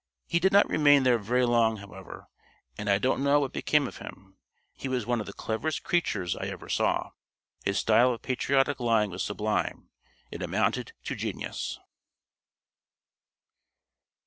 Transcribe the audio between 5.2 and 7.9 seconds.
the cleverest creatures I ever saw. His